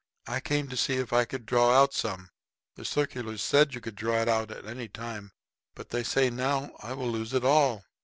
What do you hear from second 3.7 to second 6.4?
you could draw it at any time. But they say